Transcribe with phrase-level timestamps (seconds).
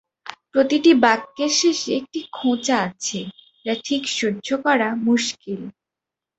[0.51, 3.19] প্রতিটি বাক্যের শেষে একটি খোঁচা আছে,
[3.65, 5.61] যা ঠিক সহ্য করা মুশকিল।